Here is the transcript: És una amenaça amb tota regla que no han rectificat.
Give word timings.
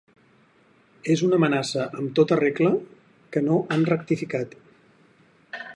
És 1.15 1.21
una 1.27 1.37
amenaça 1.41 1.85
amb 1.99 2.15
tota 2.21 2.39
regla 2.41 2.73
que 3.35 3.45
no 3.51 3.61
han 3.77 3.87
rectificat. 3.93 4.57